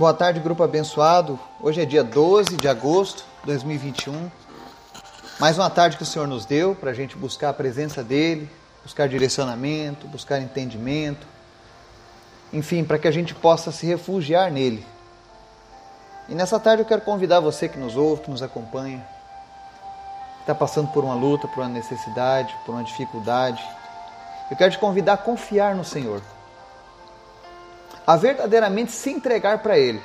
Boa 0.00 0.14
tarde, 0.14 0.40
grupo 0.40 0.62
abençoado. 0.62 1.38
Hoje 1.60 1.82
é 1.82 1.84
dia 1.84 2.02
12 2.02 2.56
de 2.56 2.66
agosto 2.66 3.22
de 3.42 3.48
2021. 3.48 4.30
Mais 5.38 5.58
uma 5.58 5.68
tarde 5.68 5.98
que 5.98 6.02
o 6.02 6.06
Senhor 6.06 6.26
nos 6.26 6.46
deu 6.46 6.74
para 6.74 6.90
a 6.90 6.94
gente 6.94 7.18
buscar 7.18 7.50
a 7.50 7.52
presença 7.52 8.02
dEle, 8.02 8.48
buscar 8.82 9.06
direcionamento, 9.10 10.06
buscar 10.06 10.40
entendimento. 10.40 11.26
Enfim, 12.50 12.82
para 12.82 12.98
que 12.98 13.06
a 13.06 13.10
gente 13.10 13.34
possa 13.34 13.70
se 13.70 13.84
refugiar 13.84 14.50
nele. 14.50 14.86
E 16.30 16.34
nessa 16.34 16.58
tarde 16.58 16.80
eu 16.80 16.86
quero 16.86 17.02
convidar 17.02 17.40
você 17.40 17.68
que 17.68 17.78
nos 17.78 17.94
ouve, 17.94 18.22
que 18.22 18.30
nos 18.30 18.42
acompanha, 18.42 19.06
que 20.36 20.40
está 20.44 20.54
passando 20.54 20.88
por 20.92 21.04
uma 21.04 21.14
luta, 21.14 21.46
por 21.46 21.58
uma 21.60 21.68
necessidade, 21.68 22.56
por 22.64 22.72
uma 22.72 22.84
dificuldade. 22.84 23.62
Eu 24.50 24.56
quero 24.56 24.70
te 24.70 24.78
convidar 24.78 25.12
a 25.12 25.18
confiar 25.18 25.74
no 25.74 25.84
Senhor 25.84 26.22
a 28.10 28.16
verdadeiramente 28.16 28.90
se 28.90 29.08
entregar 29.08 29.62
para 29.62 29.78
Ele. 29.78 30.02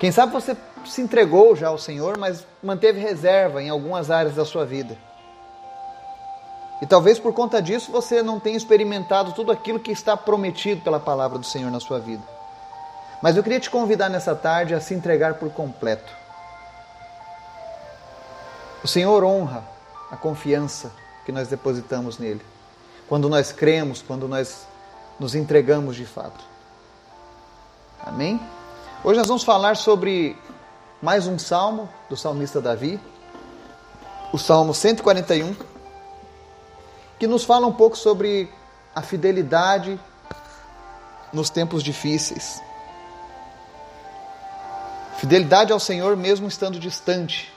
Quem 0.00 0.10
sabe 0.10 0.32
você 0.32 0.56
se 0.84 1.00
entregou 1.00 1.54
já 1.54 1.68
ao 1.68 1.78
Senhor, 1.78 2.18
mas 2.18 2.44
manteve 2.60 2.98
reserva 2.98 3.62
em 3.62 3.68
algumas 3.68 4.10
áreas 4.10 4.34
da 4.34 4.44
sua 4.44 4.66
vida. 4.66 4.98
E 6.82 6.86
talvez 6.86 7.20
por 7.20 7.32
conta 7.32 7.62
disso 7.62 7.92
você 7.92 8.20
não 8.20 8.40
tenha 8.40 8.56
experimentado 8.56 9.30
tudo 9.30 9.52
aquilo 9.52 9.78
que 9.78 9.92
está 9.92 10.16
prometido 10.16 10.80
pela 10.80 10.98
palavra 10.98 11.38
do 11.38 11.46
Senhor 11.46 11.70
na 11.70 11.78
sua 11.78 12.00
vida. 12.00 12.24
Mas 13.22 13.36
eu 13.36 13.42
queria 13.44 13.60
te 13.60 13.70
convidar 13.70 14.08
nessa 14.08 14.34
tarde 14.34 14.74
a 14.74 14.80
se 14.80 14.92
entregar 14.92 15.34
por 15.34 15.52
completo. 15.52 16.12
O 18.82 18.88
Senhor 18.88 19.22
honra 19.22 19.62
a 20.10 20.16
confiança 20.16 20.90
que 21.24 21.30
nós 21.30 21.46
depositamos 21.46 22.18
nele. 22.18 22.44
Quando 23.08 23.28
nós 23.28 23.52
cremos, 23.52 24.02
quando 24.02 24.26
nós 24.26 24.68
nos 25.20 25.34
entregamos 25.34 25.96
de 25.96 26.06
fato. 26.06 26.42
Amém? 28.02 28.40
Hoje 29.04 29.18
nós 29.18 29.28
vamos 29.28 29.44
falar 29.44 29.76
sobre 29.76 30.34
mais 31.02 31.26
um 31.26 31.38
salmo 31.38 31.90
do 32.08 32.16
salmista 32.16 32.58
Davi, 32.58 32.98
o 34.32 34.38
Salmo 34.38 34.72
141, 34.72 35.54
que 37.18 37.26
nos 37.26 37.44
fala 37.44 37.66
um 37.66 37.72
pouco 37.72 37.98
sobre 37.98 38.50
a 38.94 39.02
fidelidade 39.02 40.00
nos 41.32 41.50
tempos 41.50 41.82
difíceis. 41.82 42.62
Fidelidade 45.18 45.70
ao 45.70 45.78
Senhor 45.78 46.16
mesmo 46.16 46.48
estando 46.48 46.78
distante 46.78 47.52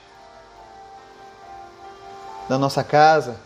da 2.50 2.58
nossa 2.58 2.84
casa, 2.84 3.40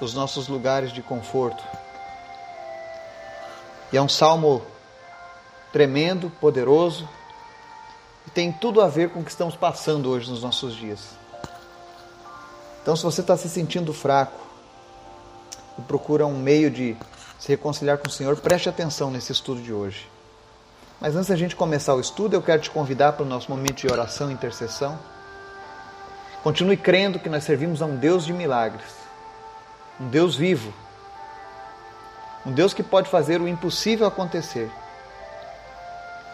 dos 0.00 0.14
nossos 0.14 0.48
lugares 0.48 0.92
de 0.92 1.02
conforto. 1.02 1.62
E 3.92 3.96
é 3.96 4.02
um 4.02 4.08
salmo 4.08 4.62
tremendo, 5.72 6.30
poderoso, 6.40 7.08
e 8.26 8.30
tem 8.30 8.52
tudo 8.52 8.80
a 8.82 8.88
ver 8.88 9.10
com 9.10 9.20
o 9.20 9.24
que 9.24 9.30
estamos 9.30 9.56
passando 9.56 10.10
hoje 10.10 10.30
nos 10.30 10.42
nossos 10.42 10.74
dias. 10.74 11.16
Então, 12.82 12.94
se 12.94 13.02
você 13.02 13.20
está 13.20 13.36
se 13.36 13.48
sentindo 13.48 13.92
fraco 13.92 14.38
e 15.78 15.82
procura 15.82 16.26
um 16.26 16.38
meio 16.38 16.70
de 16.70 16.96
se 17.38 17.48
reconciliar 17.48 17.98
com 17.98 18.08
o 18.08 18.10
Senhor, 18.10 18.36
preste 18.36 18.68
atenção 18.68 19.10
nesse 19.10 19.32
estudo 19.32 19.62
de 19.62 19.72
hoje. 19.72 20.08
Mas 21.00 21.14
antes 21.14 21.28
da 21.28 21.36
gente 21.36 21.54
começar 21.54 21.94
o 21.94 22.00
estudo, 22.00 22.34
eu 22.34 22.42
quero 22.42 22.60
te 22.60 22.70
convidar 22.70 23.12
para 23.12 23.24
o 23.24 23.28
nosso 23.28 23.50
momento 23.50 23.76
de 23.76 23.92
oração 23.92 24.30
e 24.30 24.34
intercessão. 24.34 24.98
Continue 26.42 26.76
crendo 26.76 27.18
que 27.18 27.28
nós 27.28 27.44
servimos 27.44 27.80
a 27.80 27.86
um 27.86 27.96
Deus 27.96 28.24
de 28.24 28.32
milagres, 28.32 28.90
um 30.00 30.08
Deus 30.08 30.34
vivo, 30.34 30.72
um 32.48 32.52
Deus 32.52 32.72
que 32.72 32.82
pode 32.82 33.10
fazer 33.10 33.42
o 33.42 33.46
impossível 33.46 34.06
acontecer. 34.06 34.70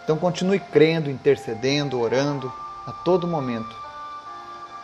Então 0.04 0.16
continue 0.16 0.60
crendo, 0.60 1.10
intercedendo, 1.10 2.00
orando 2.00 2.52
a 2.86 2.92
todo 2.92 3.26
momento. 3.26 3.74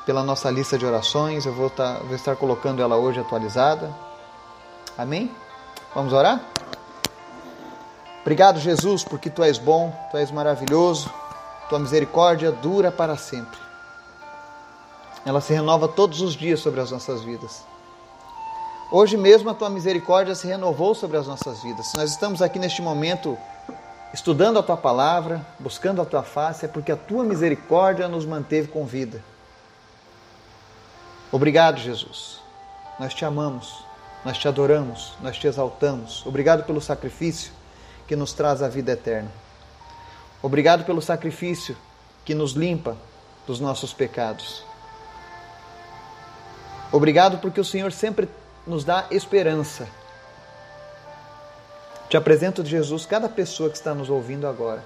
Pela 0.05 0.25
nossa 0.25 0.51
lista 0.51 0.77
de 0.77 0.85
orações, 0.85 1.47
eu 1.47 1.55
vou 1.55 1.69
estar, 1.69 1.99
tá, 1.99 2.01
vou 2.01 2.17
estar 2.17 2.35
colocando 2.35 2.83
ela 2.83 2.97
hoje 2.97 3.21
atualizada. 3.21 3.95
Amém? 4.99 5.31
Vamos 5.95 6.13
orar? 6.13 6.41
Obrigado, 8.23 8.59
Jesus, 8.59 9.05
porque 9.05 9.31
tu 9.31 9.45
és 9.45 9.57
bom, 9.57 9.97
tu 10.11 10.17
és 10.17 10.33
maravilhoso, 10.33 11.09
tua 11.69 11.79
misericórdia 11.79 12.51
dura 12.51 12.91
para 12.91 13.17
sempre. 13.17 13.59
Ela 15.25 15.41
se 15.41 15.53
renova 15.53 15.87
todos 15.87 16.21
os 16.23 16.35
dias 16.35 16.59
sobre 16.59 16.81
as 16.81 16.91
nossas 16.91 17.23
vidas. 17.23 17.70
Hoje 18.93 19.17
mesmo 19.17 19.49
a 19.49 19.55
tua 19.55 19.71
misericórdia 19.71 20.35
se 20.35 20.49
renovou 20.49 20.97
sobre 20.97 21.17
as 21.17 21.25
nossas 21.25 21.63
vidas. 21.63 21.93
Nós 21.95 22.11
estamos 22.11 22.43
aqui 22.43 22.59
neste 22.59 22.83
momento 22.83 23.39
estudando 24.13 24.59
a 24.59 24.65
tua 24.65 24.77
palavra, 24.77 25.47
buscando 25.61 26.03
a 26.03 26.05
tua 26.05 26.25
face, 26.25 26.65
é 26.65 26.69
porque 26.69 26.91
a 26.91 26.97
tua 26.97 27.23
misericórdia 27.23 28.09
nos 28.09 28.27
manteve 28.27 28.67
com 28.67 28.85
vida. 28.85 29.23
Obrigado, 31.31 31.79
Jesus. 31.79 32.41
Nós 32.99 33.15
te 33.15 33.25
amamos, 33.25 33.85
nós 34.25 34.37
te 34.37 34.49
adoramos, 34.49 35.13
nós 35.21 35.39
te 35.39 35.47
exaltamos. 35.47 36.27
Obrigado 36.27 36.65
pelo 36.65 36.81
sacrifício 36.81 37.53
que 38.09 38.17
nos 38.17 38.33
traz 38.33 38.61
a 38.61 38.69
vida 38.69 38.91
eterna. 38.91 39.31
Obrigado 40.43 40.85
pelo 40.85 41.01
sacrifício 41.01 41.77
que 42.25 42.35
nos 42.35 42.55
limpa 42.55 42.97
dos 43.47 43.61
nossos 43.61 43.93
pecados. 43.93 44.65
Obrigado 46.91 47.39
porque 47.39 47.61
o 47.61 47.65
Senhor 47.65 47.93
sempre 47.93 48.29
nos 48.67 48.85
dá 48.85 49.07
esperança. 49.11 49.89
Te 52.09 52.17
apresento 52.17 52.65
Jesus, 52.65 53.07
cada 53.07 53.29
pessoa 53.29 53.71
que 53.71 53.77
está 53.77 53.95
nos 53.95 54.11
ouvindo 54.11 54.47
agora, 54.47 54.83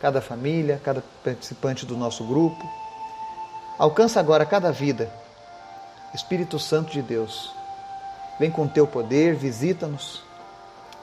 cada 0.00 0.20
família, 0.20 0.80
cada 0.82 1.02
participante 1.22 1.86
do 1.86 1.96
nosso 1.96 2.24
grupo. 2.24 2.68
Alcança 3.78 4.20
agora 4.20 4.44
cada 4.44 4.72
vida. 4.72 5.10
Espírito 6.14 6.58
Santo 6.58 6.92
de 6.92 7.02
Deus, 7.02 7.52
vem 8.38 8.50
com 8.50 8.68
teu 8.68 8.86
poder, 8.86 9.34
visita-nos, 9.34 10.22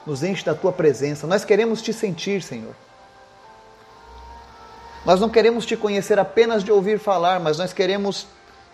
nos 0.06 0.22
enche 0.22 0.44
da 0.44 0.54
tua 0.54 0.72
presença. 0.72 1.26
Nós 1.26 1.44
queremos 1.44 1.82
te 1.82 1.92
sentir, 1.92 2.42
Senhor. 2.42 2.74
Nós 5.04 5.20
não 5.20 5.28
queremos 5.28 5.66
te 5.66 5.76
conhecer 5.76 6.18
apenas 6.18 6.62
de 6.62 6.70
ouvir 6.70 6.98
falar, 6.98 7.40
mas 7.40 7.58
nós 7.58 7.72
queremos 7.72 8.26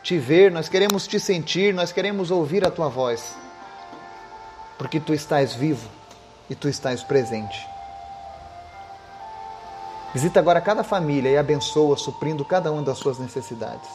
te 0.03 0.19
ver, 0.19 0.51
nós 0.51 0.69
queremos 0.69 1.07
te 1.07 1.19
sentir, 1.19 1.75
nós 1.75 1.93
queremos 1.93 2.31
ouvir 2.31 2.67
a 2.67 2.71
tua 2.71 2.89
voz. 2.89 3.37
Porque 4.77 5.01
tu 5.01 5.13
estás 5.13 5.55
vivo 5.55 5.89
e 6.49 6.55
tu 6.55 6.69
estás 6.69 7.03
presente. 7.03 7.67
Visita 10.15 10.41
agora 10.41 10.61
cada 10.61 10.83
família 10.83 11.29
e 11.29 11.37
abençoa, 11.37 11.97
suprindo 11.97 12.45
cada 12.45 12.73
uma 12.73 12.83
das 12.83 12.99
suas 12.99 13.19
necessidades. 13.19 13.89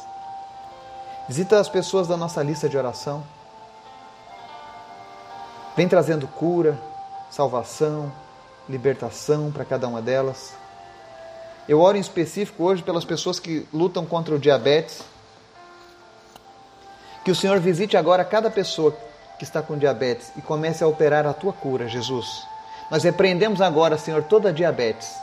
Visita 1.28 1.60
as 1.60 1.70
pessoas 1.70 2.08
da 2.08 2.18
nossa 2.18 2.44
lista 2.44 2.70
de 2.70 2.78
oração. 2.78 3.24
Vem 5.76 5.88
trazendo 5.88 6.28
cura, 6.28 6.78
salvação, 7.32 8.12
libertação 8.70 9.52
para 9.52 9.66
cada 9.66 9.88
uma 9.88 10.02
delas. 10.02 10.54
Eu 11.68 11.80
oro 11.80 11.98
em 11.98 12.02
específico 12.02 12.64
hoje 12.64 12.84
pelas 12.84 13.06
pessoas 13.06 13.40
que 13.40 13.66
lutam 13.74 14.06
contra 14.06 14.36
o 14.36 14.40
diabetes 14.40 15.02
que 17.24 17.32
o 17.32 17.36
Senhor 17.36 17.60
visite 17.60 17.96
agora 17.96 18.26
cada 18.26 18.50
pessoa 18.50 18.96
que 19.38 19.44
está 19.44 19.62
com 19.62 19.78
diabetes 19.78 20.32
e 20.36 20.42
comece 20.42 20.84
a 20.84 20.88
operar 20.88 21.26
a 21.26 21.34
tua 21.34 21.54
cura, 21.54 21.88
Jesus. 21.88 22.46
Nós 22.92 23.04
repreendemos 23.04 23.62
agora, 23.62 23.98
Senhor, 23.98 24.24
toda 24.24 24.50
a 24.50 24.52
diabetes. 24.52 25.16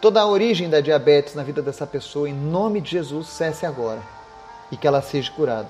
Toda 0.00 0.20
a 0.20 0.26
origem 0.26 0.68
da 0.68 0.80
diabetes 0.80 1.34
na 1.34 1.42
vida 1.42 1.62
dessa 1.62 1.86
pessoa, 1.86 2.28
em 2.28 2.34
nome 2.34 2.80
de 2.80 2.90
Jesus, 2.90 3.28
cesse 3.28 3.64
agora 3.64 4.00
e 4.70 4.76
que 4.76 4.86
ela 4.86 5.00
seja 5.00 5.30
curada. 5.32 5.68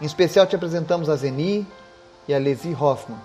Em 0.00 0.04
especial 0.04 0.46
te 0.46 0.56
apresentamos 0.56 1.08
a 1.08 1.16
Zeni 1.16 1.66
e 2.26 2.34
a 2.34 2.38
Lesi 2.38 2.74
Hoffman. 2.74 3.18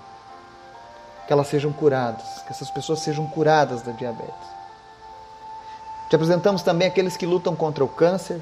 Que 1.25 1.34
elas 1.34 1.47
sejam 1.47 1.72
curadas, 1.72 2.41
que 2.46 2.52
essas 2.52 2.70
pessoas 2.70 3.00
sejam 3.00 3.26
curadas 3.28 3.82
da 3.82 3.91
diabetes. 3.91 4.47
Te 6.09 6.16
apresentamos 6.16 6.61
também 6.61 6.88
aqueles 6.88 7.16
que 7.16 7.26
lutam 7.26 7.56
contra 7.56 7.84
o 7.84 7.88
câncer, 7.88 8.41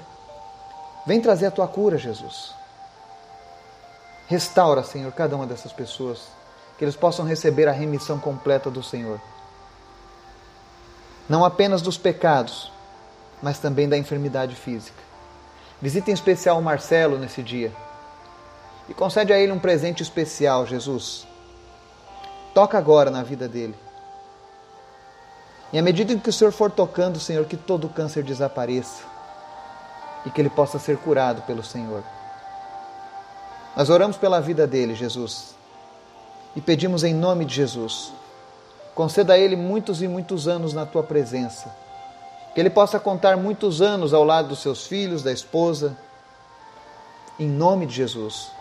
Vem 1.06 1.20
trazer 1.20 1.48
a 1.48 1.52
tua 1.52 1.68
cura, 1.68 1.98
Jesus. 1.98 2.54
Restaura, 4.28 4.84
Senhor, 4.84 5.12
cada 5.12 5.36
uma 5.36 5.48
dessas 5.48 5.74
pessoas, 5.74 6.28
que 6.78 6.86
eles 6.86 6.96
possam 6.96 7.26
receber 7.26 7.68
a 7.68 7.72
remissão 7.72 8.20
completa 8.20 8.70
do 8.70 8.84
Senhor. 8.84 9.20
Não 11.28 11.44
apenas 11.44 11.82
dos 11.82 11.98
pecados, 11.98 12.72
mas 13.42 13.60
também 13.60 13.90
da 13.90 13.98
enfermidade 13.98 14.56
física. 14.56 15.02
Visita 15.82 16.12
em 16.12 16.14
especial 16.14 16.60
o 16.60 16.62
Marcelo 16.62 17.18
nesse 17.18 17.42
dia 17.42 17.72
e 18.88 18.94
concede 18.94 19.34
a 19.34 19.40
ele 19.40 19.52
um 19.52 19.60
presente 19.60 20.04
especial, 20.04 20.66
Jesus. 20.68 21.28
Toca 22.54 22.78
agora 22.78 23.10
na 23.10 23.24
vida 23.24 23.48
dele. 23.48 23.76
E 25.74 25.80
à 25.80 25.82
medida 25.82 26.16
que 26.16 26.30
o 26.30 26.34
Senhor 26.34 26.52
for 26.52 26.70
tocando, 26.70 27.20
Senhor, 27.20 27.46
que 27.46 27.58
todo 27.58 27.88
o 27.88 27.90
câncer 27.90 28.24
desapareça 28.24 29.11
e 30.26 30.30
que 30.30 30.42
ele 30.42 30.50
possa 30.50 30.80
ser 30.80 30.98
curado 30.98 31.42
pelo 31.44 31.64
Senhor. 31.64 32.04
Nós 33.76 33.90
oramos 33.90 34.18
pela 34.18 34.42
vida 34.42 34.68
dele, 34.68 34.96
Jesus, 34.96 35.56
e 36.56 36.62
pedimos 36.62 37.04
em 37.04 37.14
nome 37.14 37.46
de 37.46 37.56
Jesus 37.56 38.12
conceda 38.94 39.34
a 39.34 39.38
ele 39.38 39.56
muitos 39.56 40.02
e 40.02 40.08
muitos 40.08 40.48
anos 40.48 40.74
na 40.74 40.86
tua 40.86 41.04
presença. 41.04 41.74
Que 42.54 42.60
ele 42.60 42.70
possa 42.70 43.00
contar 43.00 43.38
muitos 43.38 43.82
anos 43.82 44.14
ao 44.14 44.24
lado 44.24 44.50
dos 44.50 44.60
seus 44.60 44.86
filhos, 44.86 45.24
da 45.24 45.32
esposa, 45.32 45.98
em 47.40 47.48
nome 47.48 47.86
de 47.86 47.94
Jesus. 47.94 48.52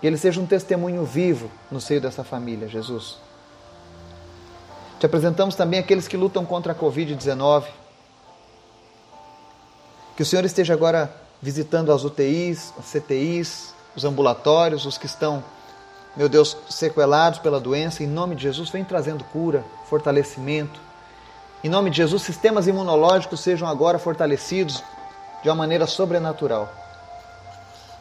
Que 0.00 0.06
ele 0.06 0.16
seja 0.16 0.40
um 0.40 0.46
testemunho 0.46 1.04
vivo 1.04 1.50
no 1.70 1.80
seio 1.80 2.00
dessa 2.00 2.22
família, 2.22 2.68
Jesus. 2.68 3.18
Te 4.98 5.06
apresentamos 5.06 5.54
também 5.54 5.80
aqueles 5.80 6.06
que 6.06 6.16
lutam 6.16 6.44
contra 6.44 6.72
a 6.72 6.76
Covid-19. 6.76 7.64
Que 10.20 10.22
o 10.22 10.26
Senhor 10.26 10.44
esteja 10.44 10.74
agora 10.74 11.10
visitando 11.40 11.90
as 11.90 12.04
UTIs, 12.04 12.74
as 12.78 12.92
CTIs, 12.92 13.74
os 13.96 14.04
ambulatórios, 14.04 14.84
os 14.84 14.98
que 14.98 15.06
estão, 15.06 15.42
meu 16.14 16.28
Deus, 16.28 16.54
sequelados 16.68 17.38
pela 17.38 17.58
doença. 17.58 18.02
Em 18.02 18.06
nome 18.06 18.36
de 18.36 18.42
Jesus, 18.42 18.68
vem 18.68 18.84
trazendo 18.84 19.24
cura, 19.24 19.64
fortalecimento. 19.88 20.78
Em 21.64 21.70
nome 21.70 21.88
de 21.88 21.96
Jesus, 21.96 22.20
sistemas 22.20 22.66
imunológicos 22.66 23.40
sejam 23.40 23.66
agora 23.66 23.98
fortalecidos 23.98 24.84
de 25.42 25.48
uma 25.48 25.54
maneira 25.54 25.86
sobrenatural. 25.86 26.70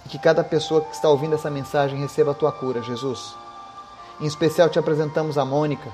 E 0.05 0.09
que 0.09 0.19
cada 0.19 0.43
pessoa 0.43 0.81
que 0.81 0.93
está 0.93 1.07
ouvindo 1.07 1.35
essa 1.35 1.49
mensagem 1.49 2.01
receba 2.01 2.31
a 2.31 2.35
tua 2.35 2.51
cura, 2.51 2.81
Jesus. 2.81 3.33
Em 4.19 4.25
especial 4.25 4.67
te 4.67 4.77
apresentamos 4.77 5.37
a 5.37 5.45
Mônica 5.45 5.89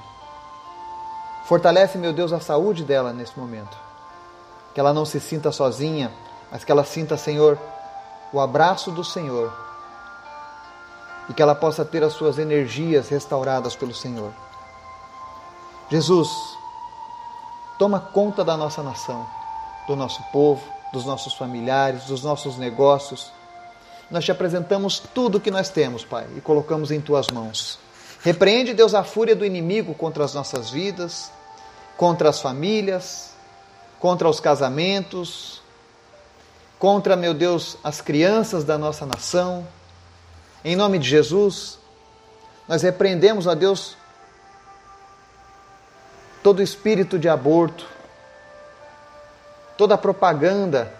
Fortalece, 1.46 2.00
meu 2.00 2.14
Deus, 2.14 2.34
a 2.34 2.40
saúde 2.40 2.84
dela 2.84 3.14
nesse 3.14 3.38
momento. 3.38 3.85
Que 4.76 4.80
ela 4.80 4.94
não 4.94 5.06
se 5.06 5.20
sinta 5.20 5.52
sozinha, 5.52 6.12
mas 6.52 6.64
que 6.64 6.72
ela 6.72 6.84
sinta, 6.84 7.18
Senhor, 7.18 7.58
o 8.32 8.40
abraço 8.40 8.92
do 8.92 9.04
Senhor. 9.04 9.52
E 11.30 11.34
que 11.34 11.42
ela 11.42 11.56
possa 11.56 11.84
ter 11.84 12.04
as 12.04 12.14
suas 12.14 12.38
energias 12.38 13.10
restauradas 13.10 13.76
pelo 13.76 13.96
Senhor. 13.96 14.32
Jesus, 15.90 16.30
toma 17.80 18.00
conta 18.00 18.44
da 18.44 18.58
nossa 18.58 18.84
nação, 18.84 19.26
do 19.88 19.96
nosso 19.96 20.22
povo, 20.32 20.62
dos 20.92 21.06
nossos 21.06 21.34
familiares, 21.36 22.06
dos 22.06 22.24
nossos 22.24 22.58
negócios. 22.58 23.32
Nós 24.12 24.26
te 24.26 24.32
apresentamos 24.32 25.00
tudo 25.00 25.38
o 25.38 25.42
que 25.42 25.50
nós 25.50 25.70
temos, 25.70 26.04
Pai, 26.04 26.28
e 26.36 26.42
colocamos 26.42 26.92
em 26.92 27.00
tuas 27.00 27.30
mãos. 27.30 27.80
Repreende, 28.22 28.74
Deus, 28.74 28.94
a 28.94 29.04
fúria 29.04 29.36
do 29.36 29.46
inimigo 29.46 29.94
contra 29.94 30.26
as 30.26 30.34
nossas 30.34 30.70
vidas, 30.70 31.32
contra 31.96 32.30
as 32.30 32.42
famílias, 32.42 33.35
contra 34.06 34.30
os 34.30 34.40
casamentos, 34.40 35.64
contra, 36.78 37.16
meu 37.16 37.34
Deus, 37.34 37.76
as 37.84 38.02
crianças 38.02 38.64
da 38.64 38.78
nossa 38.78 39.04
nação. 39.04 39.68
Em 40.64 40.76
nome 40.76 41.00
de 41.00 41.10
Jesus, 41.10 41.80
nós 42.68 42.84
repreendemos, 42.84 43.48
ó 43.48 43.56
Deus, 43.56 43.98
todo 46.44 46.62
espírito 46.62 47.18
de 47.18 47.28
aborto, 47.28 47.88
toda 49.76 49.98
propaganda 49.98 50.94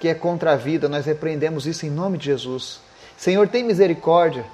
que 0.00 0.08
é 0.08 0.14
contra 0.14 0.54
a 0.54 0.56
vida, 0.56 0.88
nós 0.88 1.06
repreendemos 1.06 1.64
isso 1.64 1.86
em 1.86 1.90
nome 1.90 2.18
de 2.18 2.24
Jesus. 2.24 2.80
Senhor, 3.16 3.46
tem 3.46 3.62
misericórdia 3.62 4.44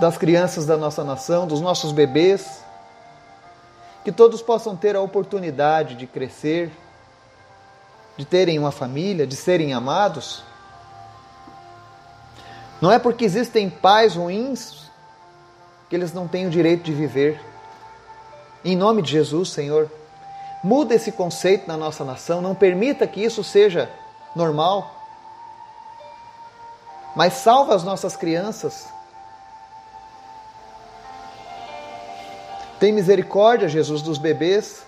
das 0.00 0.18
crianças 0.18 0.66
da 0.66 0.76
nossa 0.76 1.04
nação, 1.04 1.46
dos 1.46 1.60
nossos 1.60 1.92
bebês, 1.92 2.61
que 4.04 4.10
todos 4.10 4.42
possam 4.42 4.76
ter 4.76 4.96
a 4.96 5.00
oportunidade 5.00 5.94
de 5.94 6.06
crescer, 6.06 6.70
de 8.16 8.24
terem 8.24 8.58
uma 8.58 8.72
família, 8.72 9.26
de 9.26 9.36
serem 9.36 9.72
amados. 9.72 10.42
Não 12.80 12.90
é 12.90 12.98
porque 12.98 13.24
existem 13.24 13.70
pais 13.70 14.16
ruins 14.16 14.90
que 15.88 15.94
eles 15.94 16.12
não 16.12 16.26
têm 16.26 16.46
o 16.46 16.50
direito 16.50 16.82
de 16.82 16.92
viver. 16.92 17.40
Em 18.64 18.76
nome 18.76 19.02
de 19.02 19.12
Jesus, 19.12 19.50
Senhor, 19.50 19.90
muda 20.62 20.94
esse 20.94 21.12
conceito 21.12 21.68
na 21.68 21.76
nossa 21.76 22.04
nação, 22.04 22.40
não 22.40 22.54
permita 22.54 23.06
que 23.06 23.22
isso 23.22 23.44
seja 23.44 23.90
normal. 24.34 24.90
Mas 27.14 27.34
salva 27.34 27.74
as 27.74 27.84
nossas 27.84 28.16
crianças 28.16 28.88
Tem 32.82 32.90
misericórdia, 32.90 33.68
Jesus, 33.68 34.02
dos 34.02 34.18
bebês. 34.18 34.82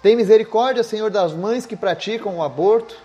Tem 0.00 0.14
misericórdia, 0.14 0.84
Senhor, 0.84 1.10
das 1.10 1.32
mães 1.32 1.66
que 1.66 1.74
praticam 1.74 2.36
o 2.36 2.40
aborto, 2.40 2.96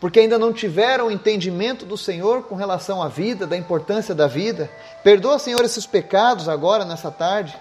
porque 0.00 0.18
ainda 0.18 0.36
não 0.36 0.52
tiveram 0.52 1.12
entendimento 1.12 1.86
do 1.86 1.96
Senhor 1.96 2.42
com 2.42 2.56
relação 2.56 3.00
à 3.00 3.06
vida, 3.06 3.46
da 3.46 3.56
importância 3.56 4.16
da 4.16 4.26
vida. 4.26 4.68
Perdoa, 5.04 5.38
Senhor, 5.38 5.64
esses 5.64 5.86
pecados 5.86 6.48
agora, 6.48 6.84
nessa 6.84 7.08
tarde. 7.08 7.56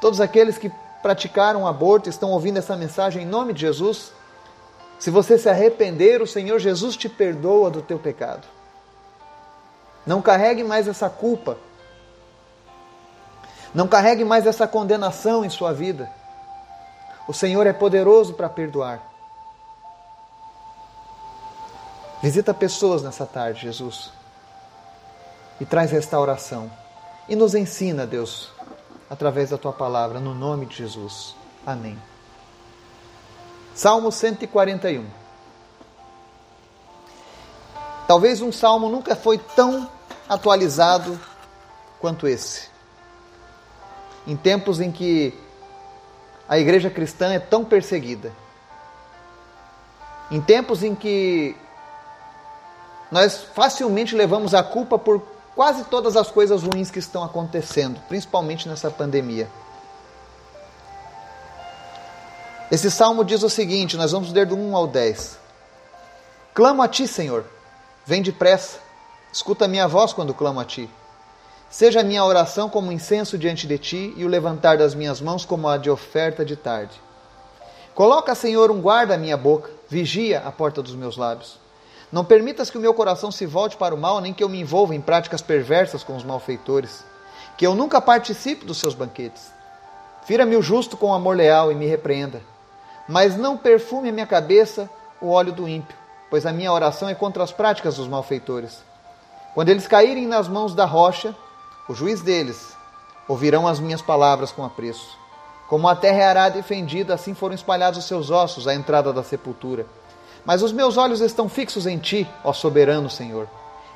Todos 0.00 0.20
aqueles 0.20 0.58
que 0.58 0.68
praticaram 1.00 1.62
o 1.62 1.68
aborto 1.68 2.10
estão 2.10 2.32
ouvindo 2.32 2.58
essa 2.58 2.74
mensagem 2.74 3.22
em 3.22 3.24
nome 3.26 3.52
de 3.52 3.60
Jesus. 3.60 4.10
Se 4.98 5.12
você 5.12 5.38
se 5.38 5.48
arrepender, 5.48 6.20
o 6.20 6.26
Senhor 6.26 6.58
Jesus 6.58 6.96
te 6.96 7.08
perdoa 7.08 7.70
do 7.70 7.82
teu 7.82 8.00
pecado. 8.00 8.48
Não 10.04 10.20
carregue 10.20 10.64
mais 10.64 10.88
essa 10.88 11.08
culpa 11.08 11.56
não 13.76 13.86
carregue 13.86 14.24
mais 14.24 14.46
essa 14.46 14.66
condenação 14.66 15.44
em 15.44 15.50
sua 15.50 15.70
vida. 15.70 16.10
O 17.28 17.34
Senhor 17.34 17.66
é 17.66 17.74
poderoso 17.74 18.32
para 18.32 18.48
perdoar. 18.48 19.02
Visita 22.22 22.54
pessoas 22.54 23.02
nessa 23.02 23.26
tarde, 23.26 23.60
Jesus, 23.60 24.10
e 25.60 25.66
traz 25.66 25.90
restauração. 25.90 26.70
E 27.28 27.36
nos 27.36 27.54
ensina, 27.54 28.06
Deus, 28.06 28.50
através 29.10 29.50
da 29.50 29.58
tua 29.58 29.74
palavra, 29.74 30.18
no 30.20 30.32
nome 30.32 30.64
de 30.64 30.76
Jesus. 30.76 31.36
Amém. 31.66 31.98
Salmo 33.74 34.10
141. 34.10 35.06
Talvez 38.08 38.40
um 38.40 38.50
salmo 38.50 38.88
nunca 38.88 39.14
foi 39.14 39.36
tão 39.36 39.86
atualizado 40.26 41.20
quanto 42.00 42.26
esse 42.26 42.74
em 44.26 44.36
tempos 44.36 44.80
em 44.80 44.90
que 44.90 45.32
a 46.48 46.58
igreja 46.58 46.90
cristã 46.90 47.32
é 47.32 47.38
tão 47.38 47.64
perseguida, 47.64 48.32
em 50.30 50.40
tempos 50.40 50.82
em 50.82 50.94
que 50.94 51.56
nós 53.10 53.42
facilmente 53.54 54.14
levamos 54.14 54.54
a 54.54 54.62
culpa 54.62 54.98
por 54.98 55.22
quase 55.54 55.84
todas 55.84 56.16
as 56.16 56.30
coisas 56.30 56.62
ruins 56.62 56.90
que 56.90 56.98
estão 56.98 57.22
acontecendo, 57.22 58.00
principalmente 58.08 58.68
nessa 58.68 58.90
pandemia. 58.90 59.48
Esse 62.70 62.90
salmo 62.90 63.24
diz 63.24 63.42
o 63.42 63.48
seguinte: 63.48 63.96
nós 63.96 64.12
vamos 64.12 64.32
ler 64.32 64.46
do 64.46 64.56
1 64.56 64.76
ao 64.76 64.86
10. 64.86 65.38
Clamo 66.52 66.82
a 66.82 66.88
ti, 66.88 67.06
Senhor, 67.06 67.44
vem 68.04 68.22
depressa, 68.22 68.78
escuta 69.32 69.66
a 69.66 69.68
minha 69.68 69.86
voz 69.86 70.12
quando 70.12 70.34
clamo 70.34 70.58
a 70.58 70.64
ti. 70.64 70.90
Seja 71.76 72.00
a 72.00 72.02
minha 72.02 72.24
oração 72.24 72.70
como 72.70 72.90
incenso 72.90 73.36
diante 73.36 73.66
de 73.66 73.76
ti 73.76 74.14
e 74.16 74.24
o 74.24 74.28
levantar 74.28 74.78
das 74.78 74.94
minhas 74.94 75.20
mãos 75.20 75.44
como 75.44 75.68
a 75.68 75.76
de 75.76 75.90
oferta 75.90 76.42
de 76.42 76.56
tarde. 76.56 76.98
Coloca, 77.94 78.34
Senhor, 78.34 78.70
um 78.70 78.80
guarda 78.80 79.12
à 79.12 79.18
minha 79.18 79.36
boca, 79.36 79.70
vigia 79.86 80.40
a 80.40 80.50
porta 80.50 80.80
dos 80.80 80.94
meus 80.94 81.18
lábios. 81.18 81.58
Não 82.10 82.24
permitas 82.24 82.70
que 82.70 82.78
o 82.78 82.80
meu 82.80 82.94
coração 82.94 83.30
se 83.30 83.44
volte 83.44 83.76
para 83.76 83.94
o 83.94 83.98
mal, 83.98 84.22
nem 84.22 84.32
que 84.32 84.42
eu 84.42 84.48
me 84.48 84.58
envolva 84.58 84.94
em 84.94 85.02
práticas 85.02 85.42
perversas 85.42 86.02
com 86.02 86.16
os 86.16 86.24
malfeitores, 86.24 87.04
que 87.58 87.66
eu 87.66 87.74
nunca 87.74 88.00
participe 88.00 88.64
dos 88.64 88.78
seus 88.78 88.94
banquetes. 88.94 89.52
Fira-me 90.24 90.56
o 90.56 90.62
justo 90.62 90.96
com 90.96 91.12
amor 91.12 91.36
leal 91.36 91.70
e 91.70 91.74
me 91.74 91.84
repreenda, 91.84 92.40
mas 93.06 93.36
não 93.36 93.54
perfume 93.54 94.08
a 94.08 94.12
minha 94.12 94.26
cabeça 94.26 94.88
o 95.20 95.28
óleo 95.28 95.52
do 95.52 95.68
ímpio, 95.68 95.94
pois 96.30 96.46
a 96.46 96.52
minha 96.54 96.72
oração 96.72 97.06
é 97.06 97.14
contra 97.14 97.44
as 97.44 97.52
práticas 97.52 97.96
dos 97.96 98.08
malfeitores. 98.08 98.82
Quando 99.52 99.68
eles 99.68 99.86
caírem 99.86 100.26
nas 100.26 100.48
mãos 100.48 100.74
da 100.74 100.86
rocha, 100.86 101.34
o 101.88 101.94
juiz 101.94 102.20
deles, 102.20 102.76
ouvirão 103.28 103.66
as 103.66 103.78
minhas 103.78 104.02
palavras 104.02 104.50
com 104.50 104.64
apreço. 104.64 105.16
Como 105.68 105.88
a 105.88 105.96
terra 105.96 106.18
é 106.18 106.26
arada 106.26 106.58
e 106.58 106.62
fendida, 106.62 107.14
assim 107.14 107.34
foram 107.34 107.54
espalhados 107.54 107.98
os 107.98 108.04
seus 108.06 108.30
ossos 108.30 108.68
à 108.68 108.74
entrada 108.74 109.12
da 109.12 109.22
sepultura. 109.22 109.86
Mas 110.44 110.62
os 110.62 110.72
meus 110.72 110.96
olhos 110.96 111.20
estão 111.20 111.48
fixos 111.48 111.86
em 111.86 111.98
ti, 111.98 112.26
ó 112.44 112.52
soberano 112.52 113.10
Senhor. 113.10 113.48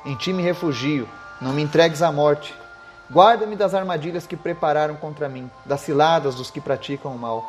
Em 0.05 0.15
ti 0.15 0.33
me 0.33 0.43
refugio, 0.43 1.07
não 1.39 1.53
me 1.53 1.61
entregues 1.61 2.01
à 2.01 2.11
morte. 2.11 2.53
Guarda-me 3.09 3.55
das 3.55 3.73
armadilhas 3.73 4.25
que 4.25 4.35
prepararam 4.35 4.95
contra 4.95 5.29
mim, 5.29 5.49
das 5.65 5.81
ciladas 5.81 6.35
dos 6.35 6.51
que 6.51 6.61
praticam 6.61 7.13
o 7.13 7.19
mal. 7.19 7.45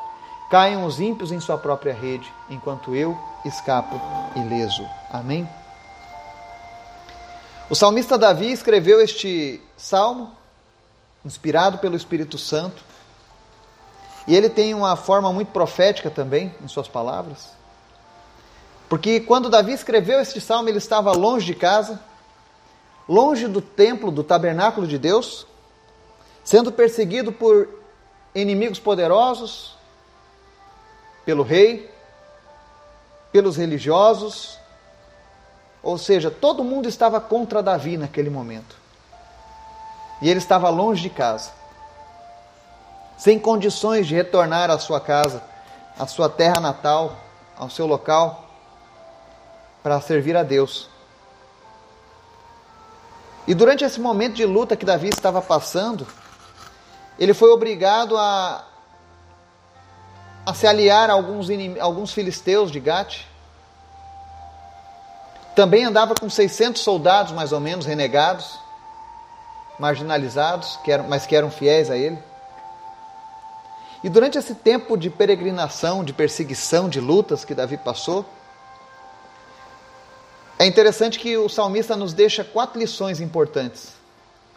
Caiam 0.50 0.84
os 0.84 1.00
ímpios 1.00 1.32
em 1.32 1.40
sua 1.40 1.56
própria 1.56 1.94
rede, 1.94 2.30
enquanto 2.50 2.94
eu 2.94 3.16
escapo 3.44 4.00
ileso. 4.36 4.84
Amém? 5.10 5.48
O 7.72 7.74
salmista 7.74 8.18
Davi 8.18 8.52
escreveu 8.52 9.00
este 9.00 9.58
salmo, 9.78 10.30
inspirado 11.24 11.78
pelo 11.78 11.96
Espírito 11.96 12.36
Santo, 12.36 12.84
e 14.28 14.36
ele 14.36 14.50
tem 14.50 14.74
uma 14.74 14.94
forma 14.94 15.32
muito 15.32 15.52
profética 15.52 16.10
também 16.10 16.54
em 16.62 16.68
suas 16.68 16.86
palavras. 16.86 17.48
Porque 18.90 19.20
quando 19.20 19.48
Davi 19.48 19.72
escreveu 19.72 20.20
este 20.20 20.38
salmo, 20.38 20.68
ele 20.68 20.76
estava 20.76 21.12
longe 21.12 21.46
de 21.46 21.54
casa, 21.54 21.98
longe 23.08 23.48
do 23.48 23.62
templo, 23.62 24.10
do 24.10 24.22
tabernáculo 24.22 24.86
de 24.86 24.98
Deus, 24.98 25.46
sendo 26.44 26.70
perseguido 26.70 27.32
por 27.32 27.70
inimigos 28.34 28.78
poderosos, 28.78 29.78
pelo 31.24 31.42
rei, 31.42 31.90
pelos 33.32 33.56
religiosos, 33.56 34.58
ou 35.82 35.98
seja, 35.98 36.30
todo 36.30 36.62
mundo 36.62 36.88
estava 36.88 37.20
contra 37.20 37.62
Davi 37.62 37.96
naquele 37.96 38.30
momento. 38.30 38.76
E 40.20 40.28
ele 40.28 40.38
estava 40.38 40.68
longe 40.68 41.02
de 41.02 41.10
casa, 41.10 41.50
sem 43.18 43.38
condições 43.38 44.06
de 44.06 44.14
retornar 44.14 44.70
à 44.70 44.78
sua 44.78 45.00
casa, 45.00 45.42
à 45.98 46.06
sua 46.06 46.28
terra 46.28 46.60
natal, 46.60 47.16
ao 47.56 47.68
seu 47.68 47.86
local, 47.86 48.44
para 49.82 50.00
servir 50.00 50.36
a 50.36 50.42
Deus. 50.42 50.88
E 53.46 53.54
durante 53.54 53.84
esse 53.84 54.00
momento 54.00 54.34
de 54.34 54.46
luta 54.46 54.76
que 54.76 54.84
Davi 54.84 55.08
estava 55.08 55.42
passando, 55.42 56.06
ele 57.18 57.34
foi 57.34 57.50
obrigado 57.50 58.16
a, 58.16 58.64
a 60.46 60.54
se 60.54 60.66
aliar 60.66 61.10
a 61.10 61.14
alguns, 61.14 61.48
alguns 61.80 62.12
filisteus 62.12 62.70
de 62.70 62.78
Gate. 62.78 63.26
Também 65.54 65.84
andava 65.84 66.14
com 66.14 66.30
600 66.30 66.80
soldados, 66.80 67.32
mais 67.32 67.52
ou 67.52 67.60
menos, 67.60 67.84
renegados, 67.84 68.58
marginalizados, 69.78 70.78
que 70.82 70.90
eram, 70.90 71.08
mas 71.08 71.26
que 71.26 71.36
eram 71.36 71.50
fiéis 71.50 71.90
a 71.90 71.96
ele. 71.96 72.18
E 74.02 74.08
durante 74.08 74.38
esse 74.38 74.54
tempo 74.54 74.96
de 74.96 75.10
peregrinação, 75.10 76.02
de 76.02 76.12
perseguição, 76.12 76.88
de 76.88 77.00
lutas 77.00 77.44
que 77.44 77.54
Davi 77.54 77.76
passou, 77.76 78.24
é 80.58 80.66
interessante 80.66 81.18
que 81.18 81.36
o 81.36 81.48
salmista 81.48 81.96
nos 81.96 82.12
deixa 82.12 82.42
quatro 82.42 82.80
lições 82.80 83.20
importantes, 83.20 83.92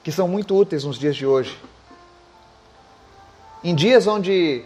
que 0.04 0.12
são 0.12 0.28
muito 0.28 0.56
úteis 0.56 0.84
nos 0.84 0.98
dias 0.98 1.16
de 1.16 1.26
hoje. 1.26 1.60
Em 3.64 3.76
dias 3.76 4.08
onde 4.08 4.64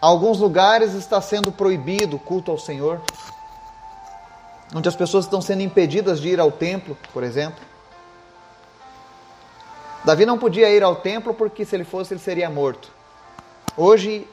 alguns 0.00 0.38
lugares 0.38 0.94
está 0.94 1.20
sendo 1.20 1.50
proibido 1.50 2.16
o 2.16 2.18
culto 2.18 2.50
ao 2.50 2.58
Senhor, 2.58 3.00
onde 4.74 4.88
as 4.88 4.96
pessoas 4.96 5.24
estão 5.24 5.40
sendo 5.40 5.62
impedidas 5.62 6.20
de 6.20 6.28
ir 6.28 6.40
ao 6.40 6.50
templo, 6.50 6.96
por 7.12 7.22
exemplo. 7.22 7.60
Davi 10.04 10.24
não 10.24 10.38
podia 10.38 10.70
ir 10.70 10.82
ao 10.82 10.96
templo 10.96 11.34
porque 11.34 11.64
se 11.64 11.74
ele 11.74 11.84
fosse 11.84 12.14
ele 12.14 12.20
seria 12.20 12.48
morto. 12.48 12.90
Hoje, 13.76 14.26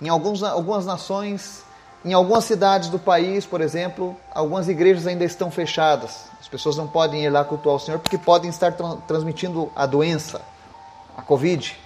em 0.00 0.08
alguns, 0.08 0.42
algumas 0.42 0.86
nações, 0.86 1.64
em 2.04 2.12
algumas 2.12 2.44
cidades 2.44 2.88
do 2.88 2.98
país, 2.98 3.46
por 3.46 3.60
exemplo, 3.60 4.16
algumas 4.34 4.68
igrejas 4.68 5.06
ainda 5.06 5.24
estão 5.24 5.50
fechadas. 5.50 6.24
As 6.40 6.48
pessoas 6.48 6.76
não 6.76 6.86
podem 6.86 7.24
ir 7.24 7.30
lá 7.30 7.44
cultuar 7.44 7.76
o 7.76 7.78
Senhor 7.78 7.98
porque 7.98 8.18
podem 8.18 8.50
estar 8.50 8.72
tra 8.72 8.96
transmitindo 9.06 9.70
a 9.76 9.86
doença, 9.86 10.40
a 11.16 11.22
Covid, 11.22 11.76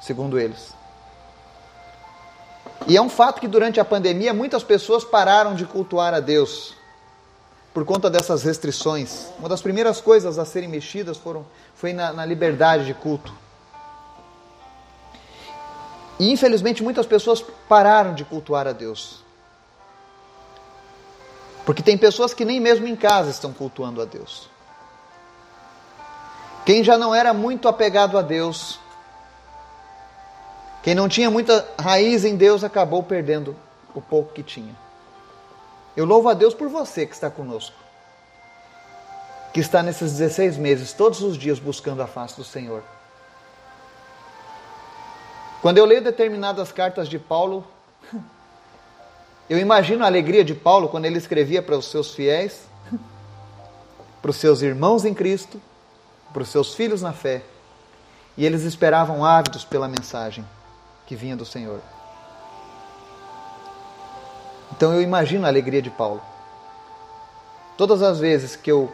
segundo 0.00 0.38
eles. 0.38 0.72
E 2.86 2.96
é 2.96 3.02
um 3.02 3.08
fato 3.08 3.40
que 3.40 3.48
durante 3.48 3.80
a 3.80 3.84
pandemia 3.84 4.34
muitas 4.34 4.62
pessoas 4.62 5.04
pararam 5.04 5.54
de 5.54 5.64
cultuar 5.64 6.12
a 6.12 6.20
Deus 6.20 6.74
por 7.74 7.84
conta 7.84 8.08
dessas 8.08 8.44
restrições. 8.44 9.26
Uma 9.36 9.48
das 9.48 9.60
primeiras 9.60 10.00
coisas 10.00 10.38
a 10.38 10.44
serem 10.44 10.68
mexidas 10.68 11.18
foram, 11.18 11.44
foi 11.74 11.92
na, 11.92 12.12
na 12.12 12.24
liberdade 12.24 12.86
de 12.86 12.94
culto. 12.94 13.34
E 16.20 16.30
infelizmente 16.30 16.84
muitas 16.84 17.04
pessoas 17.04 17.44
pararam 17.68 18.14
de 18.14 18.24
cultuar 18.24 18.68
a 18.68 18.72
Deus. 18.72 19.24
Porque 21.66 21.82
tem 21.82 21.98
pessoas 21.98 22.32
que 22.32 22.44
nem 22.44 22.60
mesmo 22.60 22.86
em 22.86 22.94
casa 22.94 23.30
estão 23.30 23.52
cultuando 23.52 24.00
a 24.00 24.04
Deus. 24.04 24.48
Quem 26.64 26.84
já 26.84 26.96
não 26.96 27.12
era 27.12 27.34
muito 27.34 27.66
apegado 27.66 28.16
a 28.16 28.22
Deus, 28.22 28.78
quem 30.82 30.94
não 30.94 31.08
tinha 31.08 31.30
muita 31.30 31.66
raiz 31.78 32.24
em 32.24 32.36
Deus, 32.36 32.62
acabou 32.62 33.02
perdendo 33.02 33.56
o 33.94 34.00
pouco 34.00 34.32
que 34.32 34.42
tinha. 34.42 34.83
Eu 35.96 36.04
louvo 36.04 36.28
a 36.28 36.34
Deus 36.34 36.54
por 36.54 36.68
você 36.68 37.06
que 37.06 37.14
está 37.14 37.30
conosco, 37.30 37.76
que 39.52 39.60
está 39.60 39.82
nesses 39.82 40.12
16 40.12 40.56
meses, 40.56 40.92
todos 40.92 41.22
os 41.22 41.38
dias 41.38 41.60
buscando 41.60 42.02
a 42.02 42.06
face 42.06 42.36
do 42.36 42.42
Senhor. 42.42 42.82
Quando 45.62 45.78
eu 45.78 45.84
leio 45.84 46.02
determinadas 46.02 46.72
cartas 46.72 47.08
de 47.08 47.18
Paulo, 47.18 47.64
eu 49.48 49.58
imagino 49.58 50.02
a 50.02 50.06
alegria 50.08 50.44
de 50.44 50.54
Paulo 50.54 50.88
quando 50.88 51.04
ele 51.04 51.16
escrevia 51.16 51.62
para 51.62 51.78
os 51.78 51.86
seus 51.86 52.12
fiéis, 52.12 52.62
para 54.20 54.30
os 54.30 54.36
seus 54.36 54.62
irmãos 54.62 55.04
em 55.04 55.14
Cristo, 55.14 55.62
para 56.32 56.42
os 56.42 56.48
seus 56.48 56.74
filhos 56.74 57.00
na 57.00 57.12
fé, 57.12 57.42
e 58.36 58.44
eles 58.44 58.62
esperavam 58.62 59.24
ávidos 59.24 59.64
pela 59.64 59.86
mensagem 59.86 60.44
que 61.06 61.14
vinha 61.14 61.36
do 61.36 61.44
Senhor. 61.44 61.80
Então 64.76 64.92
eu 64.92 65.00
imagino 65.00 65.46
a 65.46 65.48
alegria 65.48 65.80
de 65.80 65.88
Paulo. 65.88 66.20
Todas 67.76 68.02
as 68.02 68.18
vezes 68.18 68.56
que 68.56 68.70
eu 68.70 68.90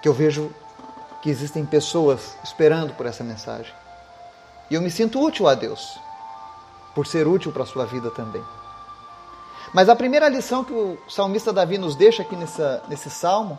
que 0.00 0.08
eu 0.08 0.14
vejo 0.14 0.50
que 1.20 1.28
existem 1.28 1.66
pessoas 1.66 2.36
esperando 2.42 2.94
por 2.94 3.04
essa 3.04 3.22
mensagem. 3.22 3.74
E 4.70 4.74
eu 4.74 4.80
me 4.80 4.90
sinto 4.90 5.20
útil 5.20 5.46
a 5.46 5.54
Deus, 5.54 5.98
por 6.94 7.06
ser 7.06 7.26
útil 7.26 7.52
para 7.52 7.64
a 7.64 7.66
sua 7.66 7.84
vida 7.84 8.10
também. 8.10 8.42
Mas 9.74 9.88
a 9.88 9.96
primeira 9.96 10.28
lição 10.28 10.64
que 10.64 10.72
o 10.72 10.96
salmista 11.08 11.52
Davi 11.52 11.76
nos 11.76 11.94
deixa 11.96 12.22
aqui 12.22 12.34
nessa, 12.36 12.82
nesse 12.88 13.10
salmo 13.10 13.58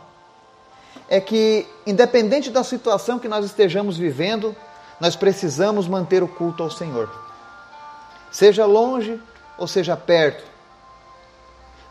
é 1.08 1.20
que, 1.20 1.68
independente 1.86 2.50
da 2.50 2.64
situação 2.64 3.18
que 3.18 3.28
nós 3.28 3.44
estejamos 3.44 3.96
vivendo, 3.96 4.56
nós 4.98 5.14
precisamos 5.14 5.86
manter 5.86 6.22
o 6.22 6.28
culto 6.28 6.62
ao 6.62 6.70
Senhor. 6.70 7.08
Seja 8.32 8.66
longe 8.66 9.20
ou 9.56 9.68
seja 9.68 9.96
perto, 9.96 10.51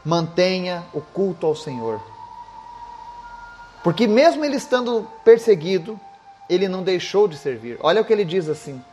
mantenha 0.04 0.84
o 0.94 1.02
culto 1.02 1.46
ao 1.46 1.56
Senhor. 1.56 2.02
Porque, 3.84 4.08
mesmo 4.08 4.46
ele 4.46 4.58
estando 4.58 5.08
perseguido, 5.24 6.00
ele 6.50 6.68
não 6.68 6.84
deixou 6.84 7.28
de 7.28 7.38
servir. 7.38 7.78
Olha 7.82 8.02
o 8.02 8.06
que 8.06 8.14
ele 8.14 8.26
diz 8.26 8.48
assim: 8.50 8.84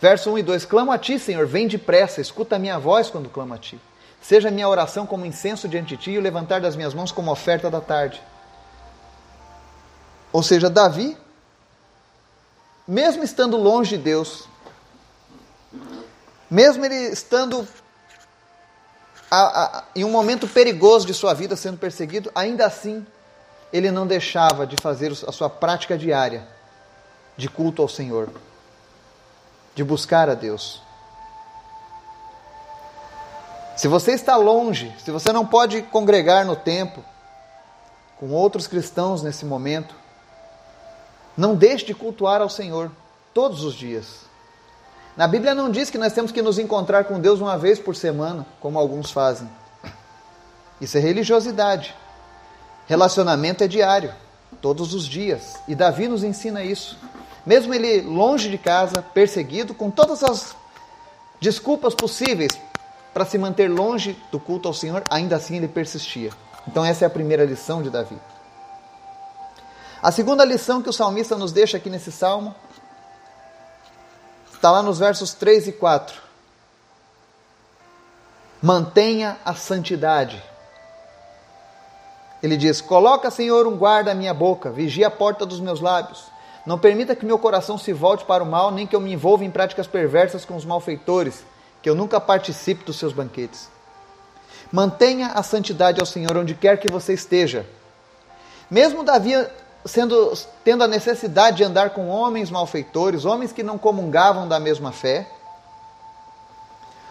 Verso 0.00 0.30
1 0.30 0.38
e 0.38 0.42
2: 0.42 0.64
Clamo 0.64 0.92
a 0.92 0.98
ti, 0.98 1.18
Senhor, 1.18 1.46
vem 1.46 1.66
depressa, 1.66 2.20
escuta 2.20 2.56
a 2.56 2.58
minha 2.58 2.78
voz 2.78 3.10
quando 3.10 3.28
clamo 3.28 3.54
a 3.54 3.58
ti. 3.58 3.78
Seja 4.20 4.48
a 4.48 4.50
minha 4.50 4.68
oração 4.68 5.06
como 5.06 5.26
incenso 5.26 5.68
diante 5.68 5.96
de 5.96 6.02
ti 6.02 6.10
e 6.12 6.18
o 6.18 6.20
levantar 6.20 6.60
das 6.60 6.76
minhas 6.76 6.94
mãos 6.94 7.12
como 7.12 7.30
oferta 7.30 7.70
da 7.70 7.80
tarde. 7.80 8.22
Ou 10.32 10.42
seja, 10.42 10.68
Davi, 10.68 11.16
mesmo 12.86 13.22
estando 13.22 13.56
longe 13.56 13.96
de 13.96 14.02
Deus, 14.02 14.48
mesmo 16.50 16.84
ele 16.84 16.94
estando 16.94 17.66
a, 19.30 19.78
a, 19.78 19.84
em 19.94 20.04
um 20.04 20.10
momento 20.10 20.46
perigoso 20.46 21.06
de 21.06 21.14
sua 21.14 21.34
vida, 21.34 21.56
sendo 21.56 21.78
perseguido, 21.78 22.30
ainda 22.34 22.66
assim, 22.66 23.06
ele 23.72 23.90
não 23.90 24.06
deixava 24.06 24.66
de 24.66 24.76
fazer 24.80 25.12
a 25.26 25.32
sua 25.32 25.50
prática 25.50 25.96
diária 25.96 26.46
de 27.36 27.48
culto 27.48 27.82
ao 27.82 27.88
Senhor 27.88 28.30
de 29.78 29.84
buscar 29.84 30.28
a 30.28 30.34
Deus. 30.34 30.82
Se 33.76 33.86
você 33.86 34.10
está 34.10 34.34
longe, 34.34 34.92
se 34.98 35.12
você 35.12 35.32
não 35.32 35.46
pode 35.46 35.82
congregar 35.82 36.44
no 36.44 36.56
templo 36.56 37.04
com 38.18 38.30
outros 38.30 38.66
cristãos 38.66 39.22
nesse 39.22 39.44
momento, 39.44 39.94
não 41.36 41.54
deixe 41.54 41.86
de 41.86 41.94
cultuar 41.94 42.42
ao 42.42 42.50
Senhor 42.50 42.90
todos 43.32 43.62
os 43.62 43.72
dias. 43.72 44.27
Na 45.18 45.28
Bíblia 45.28 45.54
não 45.54 45.70
diz 45.70 45.90
que 45.90 45.98
nós 45.98 46.14
temos 46.14 46.32
que 46.32 46.40
nos 46.40 46.58
encontrar 46.58 47.04
com 47.04 47.20
Deus 47.20 47.40
uma 47.40 47.58
vez 47.58 47.78
por 47.78 47.94
semana, 47.94 48.46
como 48.58 48.78
alguns 48.78 49.10
fazem. 49.10 49.50
Isso 50.80 50.96
é 50.96 51.00
religiosidade. 51.00 51.94
Relacionamento 52.86 53.62
é 53.62 53.68
diário, 53.68 54.14
todos 54.62 54.94
os 54.94 55.04
dias. 55.04 55.56
E 55.68 55.74
Davi 55.74 56.08
nos 56.08 56.24
ensina 56.24 56.64
isso 56.64 56.96
mesmo 57.48 57.72
ele 57.72 58.02
longe 58.02 58.50
de 58.50 58.58
casa, 58.58 59.00
perseguido, 59.00 59.72
com 59.72 59.90
todas 59.90 60.22
as 60.22 60.54
desculpas 61.40 61.94
possíveis 61.94 62.52
para 63.14 63.24
se 63.24 63.38
manter 63.38 63.70
longe 63.70 64.14
do 64.30 64.38
culto 64.38 64.68
ao 64.68 64.74
Senhor, 64.74 65.02
ainda 65.08 65.36
assim 65.36 65.56
ele 65.56 65.66
persistia. 65.66 66.30
Então, 66.66 66.84
essa 66.84 67.04
é 67.04 67.06
a 67.06 67.10
primeira 67.10 67.46
lição 67.46 67.82
de 67.82 67.88
Davi. 67.88 68.18
A 70.02 70.12
segunda 70.12 70.44
lição 70.44 70.82
que 70.82 70.90
o 70.90 70.92
salmista 70.92 71.38
nos 71.38 71.50
deixa 71.50 71.78
aqui 71.78 71.88
nesse 71.88 72.12
salmo 72.12 72.54
está 74.58 74.72
lá 74.72 74.82
nos 74.82 74.98
versos 74.98 75.32
3 75.34 75.68
e 75.68 75.72
4. 75.72 76.20
Mantenha 78.60 79.38
a 79.44 79.54
santidade. 79.54 80.42
Ele 82.42 82.56
diz: 82.56 82.80
Coloca, 82.80 83.30
Senhor, 83.30 83.68
um 83.68 83.76
guarda 83.76 84.10
à 84.10 84.14
minha 84.14 84.34
boca, 84.34 84.70
vigia 84.70 85.06
a 85.06 85.10
porta 85.10 85.46
dos 85.46 85.60
meus 85.60 85.80
lábios. 85.80 86.24
Não 86.66 86.76
permita 86.76 87.14
que 87.14 87.24
meu 87.24 87.38
coração 87.38 87.78
se 87.78 87.92
volte 87.92 88.24
para 88.24 88.42
o 88.42 88.46
mal, 88.46 88.72
nem 88.72 88.84
que 88.84 88.96
eu 88.96 89.00
me 89.00 89.12
envolva 89.12 89.44
em 89.44 89.50
práticas 89.50 89.86
perversas 89.86 90.44
com 90.44 90.56
os 90.56 90.64
malfeitores, 90.64 91.44
que 91.80 91.88
eu 91.88 91.94
nunca 91.94 92.20
participe 92.20 92.84
dos 92.84 92.98
seus 92.98 93.12
banquetes. 93.12 93.70
Mantenha 94.72 95.28
a 95.28 95.42
santidade 95.42 96.00
ao 96.00 96.06
Senhor 96.06 96.36
onde 96.36 96.54
quer 96.54 96.78
que 96.80 96.92
você 96.92 97.14
esteja. 97.14 97.64
Mesmo 98.68 99.04
Davi 99.04 99.34
sendo, 99.84 100.32
tendo 100.64 100.84
a 100.84 100.88
necessidade 100.88 101.58
de 101.58 101.64
andar 101.64 101.90
com 101.90 102.08
homens 102.08 102.50
malfeitores, 102.50 103.24
homens 103.24 103.52
que 103.52 103.62
não 103.62 103.78
comungavam 103.78 104.46
da 104.48 104.58
mesma 104.58 104.92
fé, 104.92 105.28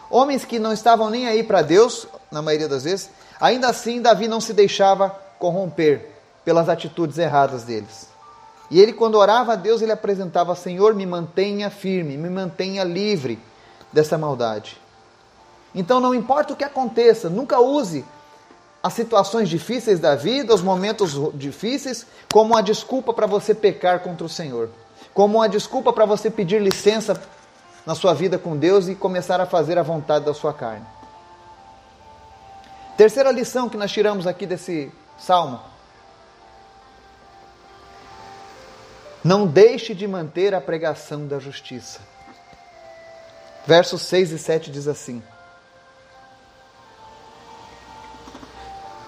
homens 0.09 0.45
que 0.45 0.59
não 0.59 0.73
estavam 0.73 1.09
nem 1.09 1.27
aí 1.27 1.43
para 1.43 1.61
Deus, 1.61 2.07
na 2.31 2.41
maioria 2.41 2.67
das 2.67 2.83
vezes, 2.83 3.09
ainda 3.39 3.69
assim 3.69 4.01
Davi 4.01 4.27
não 4.27 4.41
se 4.41 4.53
deixava 4.53 5.09
corromper 5.39 6.11
pelas 6.43 6.69
atitudes 6.69 7.17
erradas 7.17 7.63
deles. 7.63 8.07
E 8.69 8.79
ele, 8.81 8.91
quando 8.93 9.15
orava 9.15 9.53
a 9.53 9.55
Deus, 9.55 9.81
ele 9.81 9.91
apresentava: 9.91 10.55
Senhor, 10.55 10.93
me 10.93 11.05
mantenha 11.05 11.69
firme, 11.69 12.17
me 12.17 12.29
mantenha 12.29 12.83
livre 12.83 13.39
dessa 13.93 14.17
maldade. 14.17 14.77
Então, 15.73 15.99
não 15.99 16.13
importa 16.13 16.53
o 16.53 16.55
que 16.55 16.63
aconteça, 16.63 17.29
nunca 17.29 17.59
use 17.59 18.03
as 18.87 18.93
situações 18.93 19.49
difíceis 19.49 19.99
da 19.99 20.15
vida, 20.15 20.55
os 20.55 20.61
momentos 20.61 21.19
difíceis, 21.35 22.07
como 22.31 22.53
uma 22.53 22.63
desculpa 22.63 23.13
para 23.13 23.27
você 23.27 23.53
pecar 23.53 23.99
contra 23.99 24.25
o 24.25 24.29
Senhor, 24.29 24.69
como 25.13 25.37
uma 25.39 25.49
desculpa 25.49 25.91
para 25.91 26.05
você 26.05 26.29
pedir 26.31 26.61
licença 26.61 27.21
na 27.85 27.93
sua 27.95 28.13
vida 28.13 28.37
com 28.37 28.55
Deus 28.55 28.87
e 28.87 28.95
começar 28.95 29.41
a 29.41 29.45
fazer 29.45 29.77
a 29.77 29.83
vontade 29.83 30.25
da 30.25 30.33
sua 30.33 30.53
carne. 30.53 30.85
Terceira 32.95 33.29
lição 33.29 33.67
que 33.67 33.77
nós 33.77 33.91
tiramos 33.91 34.25
aqui 34.25 34.45
desse 34.45 34.91
salmo. 35.19 35.59
Não 39.21 39.45
deixe 39.45 39.93
de 39.93 40.07
manter 40.07 40.55
a 40.55 40.61
pregação 40.61 41.27
da 41.27 41.39
justiça. 41.39 41.99
Versos 43.65 44.01
6 44.03 44.31
e 44.31 44.39
7 44.39 44.71
diz 44.71 44.87
assim: 44.87 45.21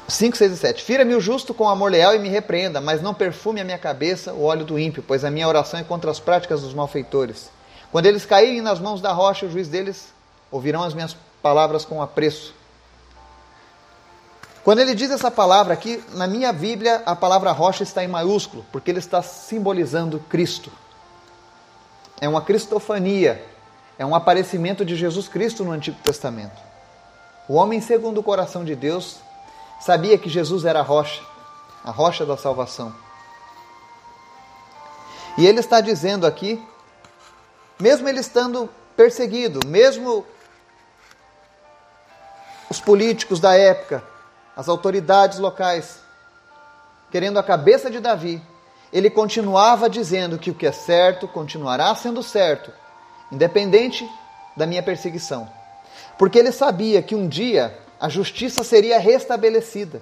5, 0.10 0.38
6 0.38 0.52
e 0.52 0.58
7. 0.58 0.84
Fira-me 0.84 1.16
o 1.16 1.22
justo 1.22 1.54
com 1.54 1.68
amor 1.68 1.92
leal 1.92 2.16
e 2.16 2.20
me 2.20 2.30
repreenda, 2.30 2.82
mas 2.82 3.02
não 3.02 3.14
perfume 3.14 3.62
a 3.62 3.64
minha 3.64 3.78
cabeça 3.78 4.34
o 4.34 4.44
óleo 4.44 4.66
do 4.66 4.80
ímpio, 4.80 5.04
pois 5.06 5.24
a 5.24 5.32
minha 5.32 5.48
oração 5.48 5.80
é 5.80 5.84
contra 5.84 6.10
as 6.10 6.20
práticas 6.20 6.62
dos 6.62 6.74
malfeitores. 6.74 7.50
Quando 7.92 8.06
eles 8.06 8.26
caírem 8.26 8.62
nas 8.62 8.80
mãos 8.80 9.02
da 9.02 9.12
rocha, 9.12 9.46
o 9.46 9.52
juiz 9.52 9.68
deles 9.68 10.14
ouvirão 10.52 10.84
as 10.84 10.94
minhas 10.94 11.16
palavras 11.42 11.86
com 11.86 12.02
apreço. 12.02 12.54
Quando 14.64 14.80
ele 14.80 14.94
diz 14.94 15.10
essa 15.10 15.32
palavra 15.32 15.74
aqui, 15.74 16.04
na 16.14 16.28
minha 16.28 16.52
Bíblia, 16.52 17.02
a 17.06 17.16
palavra 17.16 17.52
rocha 17.52 17.84
está 17.84 18.04
em 18.04 18.08
maiúsculo, 18.08 18.66
porque 18.72 18.92
ele 18.92 19.00
está 19.00 19.22
simbolizando 19.22 20.20
Cristo. 20.30 20.72
É 22.22 22.28
uma 22.28 22.42
cristofania, 22.42 23.44
é 23.98 24.06
um 24.06 24.14
aparecimento 24.14 24.84
de 24.84 24.96
Jesus 24.96 25.28
Cristo 25.28 25.64
no 25.64 25.72
Antigo 25.72 25.98
Testamento. 26.04 26.62
O 27.48 27.56
homem 27.56 27.82
segundo 27.82 28.20
o 28.20 28.24
coração 28.24 28.64
de 28.64 28.76
Deus 28.76 29.18
sabia 29.80 30.18
que 30.18 30.30
Jesus 30.30 30.66
era 30.66 30.80
a 30.80 30.84
rocha, 30.84 31.22
a 31.84 31.92
rocha 31.92 32.26
da 32.26 32.36
salvação. 32.36 32.94
E 35.38 35.46
ele 35.46 35.60
está 35.60 35.80
dizendo 35.80 36.28
aqui, 36.28 36.62
mesmo 37.80 38.10
ele 38.10 38.20
estando 38.20 38.70
perseguido, 38.96 39.66
mesmo 39.66 40.26
os 42.70 42.80
políticos 42.80 43.40
da 43.40 43.56
época, 43.56 44.04
as 44.56 44.68
autoridades 44.68 45.40
locais, 45.40 46.00
querendo 47.10 47.40
a 47.40 47.44
cabeça 47.44 47.90
de 47.90 48.00
Davi, 48.00 48.42
ele 48.92 49.10
continuava 49.10 49.90
dizendo 49.90 50.38
que 50.38 50.52
o 50.52 50.54
que 50.54 50.68
é 50.68 50.72
certo 50.72 51.28
continuará 51.28 51.94
sendo 51.96 52.22
certo, 52.22 52.72
independente 53.32 54.10
da 54.58 54.68
minha 54.68 54.84
perseguição. 54.84 55.50
Porque 56.18 56.38
ele 56.38 56.52
sabia 56.52 57.02
que 57.02 57.16
um 57.16 57.28
dia 57.28 57.78
a 58.00 58.08
justiça 58.08 58.64
seria 58.64 58.98
restabelecida. 58.98 60.02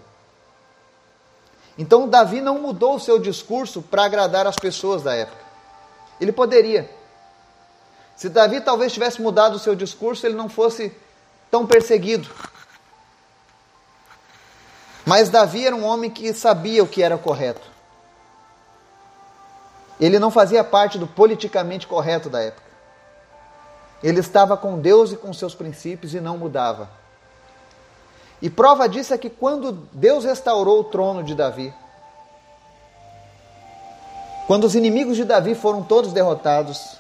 Então 1.78 2.08
Davi 2.08 2.42
não 2.42 2.60
mudou 2.60 2.96
o 2.96 3.00
seu 3.00 3.20
discurso 3.20 3.82
para 3.82 4.06
agradar 4.06 4.46
as 4.46 4.56
pessoas 4.56 5.04
da 5.04 5.16
época. 5.16 5.44
Ele 6.20 6.32
poderia. 6.32 6.90
Se 8.16 8.30
Davi 8.30 8.62
talvez 8.62 8.94
tivesse 8.94 9.22
mudado 9.22 9.56
o 9.56 9.60
seu 9.60 9.76
discurso, 9.76 10.26
ele 10.26 10.36
não 10.36 10.50
fosse 10.50 10.92
tão 11.52 11.66
perseguido. 11.66 12.30
Mas 15.06 15.30
Davi 15.30 15.66
era 15.66 15.76
um 15.76 15.86
homem 15.86 16.10
que 16.10 16.34
sabia 16.34 16.84
o 16.84 16.88
que 16.88 17.02
era 17.02 17.18
correto. 17.18 17.66
Ele 20.00 20.20
não 20.20 20.30
fazia 20.30 20.64
parte 20.64 20.98
do 20.98 21.08
politicamente 21.08 21.88
correto 21.88 22.30
da 22.30 22.42
época. 22.42 22.68
Ele 24.04 24.20
estava 24.20 24.56
com 24.58 24.80
Deus 24.80 25.12
e 25.12 25.18
com 25.18 25.34
seus 25.34 25.56
princípios 25.56 26.14
e 26.14 26.20
não 26.20 26.38
mudava. 26.38 26.90
E 28.42 28.50
prova 28.50 28.88
disso 28.88 29.14
é 29.14 29.18
que 29.18 29.30
quando 29.30 29.72
Deus 29.92 30.24
restaurou 30.24 30.82
o 30.82 30.84
trono 30.84 31.24
de 31.24 31.34
Davi, 31.34 31.74
quando 34.46 34.64
os 34.66 34.76
inimigos 34.76 35.18
de 35.18 35.26
Davi 35.26 35.56
foram 35.56 35.84
todos 35.84 36.14
derrotados, 36.14 36.98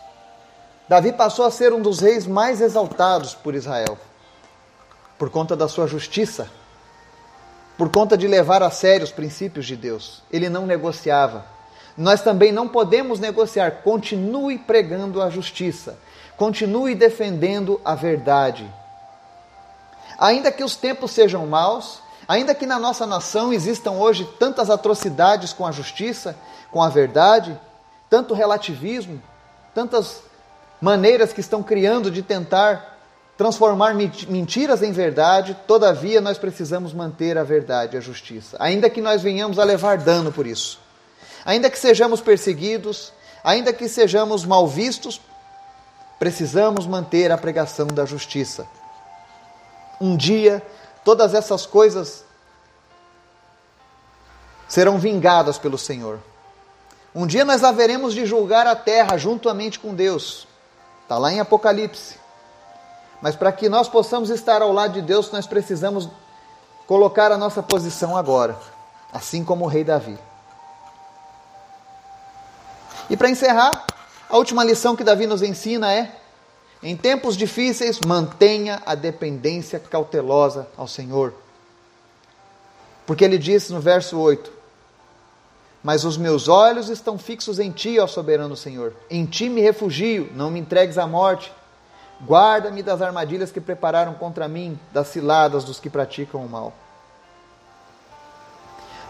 Davi 0.89 1.13
passou 1.13 1.45
a 1.45 1.52
ser 1.52 1.73
um 1.73 1.82
dos 1.82 2.00
reis 2.00 2.26
mais 2.26 2.60
exaltados 2.60 3.36
por 3.36 3.54
Israel, 3.54 3.97
por 5.17 5.30
conta 5.30 5.56
da 5.56 5.67
sua 5.67 5.86
justiça, 5.86 6.50
por 7.78 7.89
conta 7.89 8.17
de 8.17 8.28
levar 8.28 8.63
a 8.63 8.71
sério 8.71 9.04
os 9.04 9.12
princípios 9.12 9.65
de 9.65 9.76
Deus. 9.76 10.23
Ele 10.32 10.50
não 10.50 10.65
negociava. 10.65 11.45
Nós 11.95 12.21
também 12.21 12.52
não 12.52 12.67
podemos 12.67 13.19
negociar. 13.19 13.84
Continue 13.84 14.58
pregando 14.58 15.21
a 15.21 15.30
justiça, 15.30 15.97
continue 16.36 16.95
defendendo 16.95 17.80
a 17.86 17.93
verdade 17.93 18.67
ainda 20.17 20.51
que 20.51 20.63
os 20.63 20.75
tempos 20.75 21.12
sejam 21.12 21.45
maus, 21.45 21.99
ainda 22.27 22.53
que 22.53 22.65
na 22.65 22.80
nossa 22.80 23.06
nação 23.06 23.53
existam 23.53 23.91
hoje 23.91 24.27
tantas 24.39 24.69
atrocidades 24.69 25.53
com 25.53 25.65
a 25.65 25.71
justiça, 25.71 26.36
com 26.71 26.82
a 26.82 26.89
verdade, 26.89 27.60
tanto 28.10 28.34
relativismo, 28.34 29.21
tantas 29.73 30.21
maneiras 30.82 31.34
que 31.34 31.39
estão 31.39 31.63
criando 31.63 32.12
de 32.12 32.21
tentar 32.21 32.97
transformar 33.38 33.93
mentiras 33.93 34.82
em 34.82 34.91
verdade, 34.91 35.56
todavia 35.67 36.19
nós 36.19 36.39
precisamos 36.39 36.91
manter 36.91 37.38
a 37.38 37.43
verdade, 37.43 37.95
a 37.95 38.01
justiça, 38.01 38.58
ainda 38.60 38.89
que 38.89 38.99
nós 38.99 39.21
venhamos 39.21 39.60
a 39.60 39.63
levar 39.63 39.99
dano 39.99 40.32
por 40.32 40.47
isso. 40.47 40.80
Ainda 41.45 41.69
que 41.69 41.77
sejamos 41.77 42.19
perseguidos, 42.19 43.13
ainda 43.43 43.71
que 43.71 43.88
sejamos 43.88 44.43
mal 44.43 44.67
vistos, 44.67 45.21
precisamos 46.17 46.88
manter 46.88 47.32
a 47.32 47.38
pregação 47.38 47.86
da 47.88 48.06
justiça. 48.06 48.67
Um 49.99 50.15
dia, 50.15 50.65
todas 51.03 51.33
essas 51.33 51.65
coisas 51.65 52.23
serão 54.67 54.97
vingadas 54.97 55.57
pelo 55.57 55.77
Senhor. 55.77 56.19
Um 57.15 57.25
dia 57.25 57.43
nós 57.43 57.63
haveremos 57.63 58.13
de 58.13 58.25
julgar 58.25 58.67
a 58.67 58.75
terra 58.75 59.17
juntamente 59.17 59.79
com 59.79 59.93
Deus. 59.93 60.47
Está 61.03 61.17
lá 61.17 61.31
em 61.31 61.39
Apocalipse. 61.39 62.19
Mas 63.21 63.36
para 63.36 63.51
que 63.51 63.67
nós 63.67 63.88
possamos 63.88 64.29
estar 64.29 64.62
ao 64.62 64.71
lado 64.71 64.93
de 64.93 65.01
Deus, 65.01 65.31
nós 65.31 65.47
precisamos 65.47 66.10
colocar 66.86 67.31
a 67.31 67.38
nossa 67.38 67.63
posição 67.63 68.15
agora, 68.15 68.55
assim 69.12 69.43
como 69.43 69.65
o 69.65 69.67
rei 69.67 69.83
Davi. 69.83 70.17
E 73.10 73.17
para 73.17 73.29
encerrar, 73.29 73.86
a 74.29 74.38
última 74.38 74.63
lição 74.63 74.95
que 74.95 75.03
Davi 75.03 75.25
nos 75.25 75.41
ensina 75.41 75.91
é 75.91 76.12
em 76.82 76.96
tempos 76.96 77.36
difíceis, 77.36 78.00
mantenha 78.06 78.82
a 78.86 78.94
dependência 78.94 79.80
cautelosa 79.80 80.68
ao 80.78 80.88
Senhor. 80.88 81.34
Porque 83.06 83.24
ele 83.24 83.38
disse 83.38 83.74
no 83.74 83.80
verso 83.80 84.20
8: 84.20 84.52
Mas 85.84 86.04
os 86.04 86.18
meus 86.18 86.48
olhos 86.48 86.90
estão 86.90 87.18
fixos 87.18 87.60
em 87.60 87.72
ti, 87.72 88.00
ó 88.00 88.06
soberano 88.06 88.56
Senhor. 88.56 88.94
Em 89.10 89.26
ti 89.26 89.50
me 89.50 89.62
refugio, 89.62 90.30
não 90.36 90.52
me 90.52 90.60
entregues 90.60 90.98
à 90.98 91.08
morte. 91.08 91.52
Guarda-me 92.26 92.82
das 92.82 93.02
armadilhas 93.02 93.52
que 93.52 93.62
prepararam 93.62 94.13
contra 94.16 94.48
mim, 94.48 94.80
das 94.92 95.08
ciladas 95.08 95.63
dos 95.63 95.80
que 95.80 95.90
praticam 95.90 96.44
o 96.44 96.50
mal. 96.50 96.74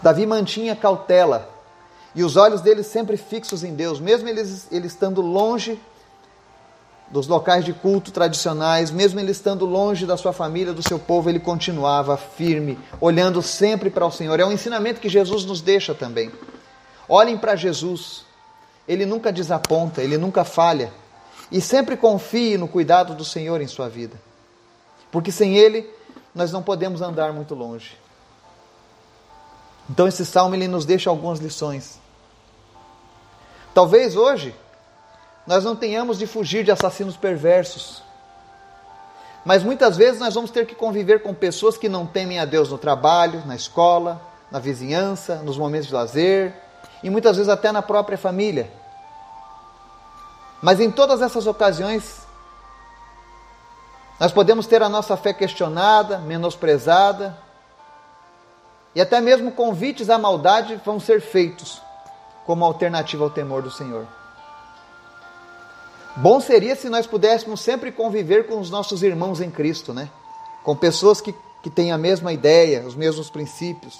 Davi 0.02 0.26
mantinha 0.26 0.76
cautela 0.76 1.48
e 2.14 2.22
os 2.22 2.36
olhos 2.36 2.60
dele 2.60 2.82
sempre 2.82 3.16
fixos 3.16 3.64
em 3.64 3.74
Deus, 3.74 3.98
mesmo 3.98 4.28
ele, 4.28 4.42
ele 4.70 4.86
estando 4.86 5.20
longe 5.20 5.80
dos 7.10 7.26
locais 7.26 7.64
de 7.64 7.72
culto 7.72 8.12
tradicionais, 8.12 8.90
mesmo 8.90 9.18
ele 9.18 9.32
estando 9.32 9.64
longe 9.64 10.04
da 10.04 10.16
sua 10.16 10.32
família, 10.32 10.72
do 10.72 10.86
seu 10.86 10.98
povo, 10.98 11.30
ele 11.30 11.40
continuava 11.40 12.16
firme, 12.16 12.78
olhando 13.00 13.40
sempre 13.40 13.88
para 13.88 14.04
o 14.06 14.10
Senhor. 14.10 14.38
É 14.38 14.44
um 14.44 14.52
ensinamento 14.52 15.00
que 15.00 15.08
Jesus 15.08 15.44
nos 15.44 15.60
deixa 15.60 15.94
também. 15.94 16.30
Olhem 17.08 17.38
para 17.38 17.56
Jesus, 17.56 18.24
ele 18.86 19.06
nunca 19.06 19.32
desaponta, 19.32 20.02
ele 20.02 20.18
nunca 20.18 20.44
falha, 20.44 20.92
e 21.50 21.60
sempre 21.60 21.96
confie 21.96 22.58
no 22.58 22.68
cuidado 22.68 23.14
do 23.14 23.24
Senhor 23.24 23.60
em 23.62 23.66
sua 23.66 23.88
vida, 23.88 24.20
porque 25.10 25.32
sem 25.32 25.56
ele 25.56 25.88
nós 26.34 26.52
não 26.52 26.62
podemos 26.62 27.00
andar 27.00 27.32
muito 27.32 27.54
longe. 27.54 27.96
Então 29.88 30.06
esse 30.06 30.26
salmo 30.26 30.54
ele 30.54 30.68
nos 30.68 30.84
deixa 30.84 31.08
algumas 31.08 31.38
lições. 31.38 31.98
Talvez 33.72 34.14
hoje 34.14 34.54
nós 35.48 35.64
não 35.64 35.74
tenhamos 35.74 36.18
de 36.18 36.26
fugir 36.26 36.62
de 36.62 36.70
assassinos 36.70 37.16
perversos. 37.16 38.02
Mas 39.46 39.62
muitas 39.62 39.96
vezes 39.96 40.20
nós 40.20 40.34
vamos 40.34 40.50
ter 40.50 40.66
que 40.66 40.74
conviver 40.74 41.22
com 41.22 41.32
pessoas 41.32 41.78
que 41.78 41.88
não 41.88 42.06
temem 42.06 42.38
a 42.38 42.44
Deus 42.44 42.68
no 42.68 42.76
trabalho, 42.76 43.42
na 43.46 43.56
escola, 43.56 44.20
na 44.50 44.58
vizinhança, 44.58 45.36
nos 45.36 45.56
momentos 45.56 45.88
de 45.88 45.94
lazer 45.94 46.54
e 47.02 47.08
muitas 47.08 47.38
vezes 47.38 47.48
até 47.48 47.72
na 47.72 47.80
própria 47.80 48.18
família. 48.18 48.70
Mas 50.60 50.80
em 50.80 50.90
todas 50.90 51.22
essas 51.22 51.46
ocasiões, 51.46 52.26
nós 54.20 54.30
podemos 54.30 54.66
ter 54.66 54.82
a 54.82 54.88
nossa 54.88 55.16
fé 55.16 55.32
questionada, 55.32 56.18
menosprezada, 56.18 57.38
e 58.94 59.00
até 59.00 59.18
mesmo 59.18 59.50
convites 59.52 60.10
à 60.10 60.18
maldade 60.18 60.78
vão 60.84 61.00
ser 61.00 61.22
feitos 61.22 61.80
como 62.44 62.66
alternativa 62.66 63.24
ao 63.24 63.30
temor 63.30 63.62
do 63.62 63.70
Senhor. 63.70 64.17
Bom 66.20 66.40
seria 66.40 66.74
se 66.74 66.88
nós 66.88 67.06
pudéssemos 67.06 67.60
sempre 67.60 67.92
conviver 67.92 68.48
com 68.48 68.58
os 68.58 68.70
nossos 68.70 69.04
irmãos 69.04 69.40
em 69.40 69.52
Cristo, 69.52 69.94
né? 69.94 70.10
Com 70.64 70.74
pessoas 70.74 71.20
que, 71.20 71.32
que 71.62 71.70
têm 71.70 71.92
a 71.92 71.98
mesma 71.98 72.32
ideia, 72.32 72.84
os 72.84 72.96
mesmos 72.96 73.30
princípios. 73.30 73.96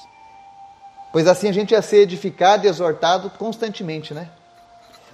Pois 1.12 1.28
assim 1.28 1.48
a 1.48 1.52
gente 1.52 1.70
ia 1.70 1.80
ser 1.80 1.98
edificado 1.98 2.66
e 2.66 2.68
exortado 2.68 3.30
constantemente, 3.30 4.12
né? 4.12 4.30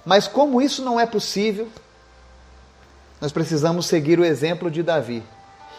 Mas 0.03 0.27
como 0.27 0.59
isso 0.59 0.83
não 0.83 0.99
é 0.99 1.05
possível, 1.05 1.67
nós 3.21 3.31
precisamos 3.31 3.85
seguir 3.85 4.19
o 4.19 4.25
exemplo 4.25 4.71
de 4.71 4.81
Davi 4.81 5.23